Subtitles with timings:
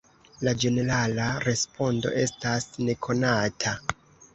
[0.47, 3.81] La ĝenerala respondo estas nekonata.